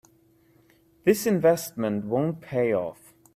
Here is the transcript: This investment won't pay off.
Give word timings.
This 1.03 1.27
investment 1.27 2.05
won't 2.05 2.41
pay 2.41 2.73
off. 2.73 3.13